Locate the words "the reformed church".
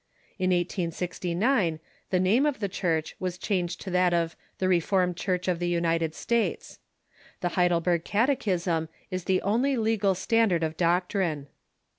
4.57-5.47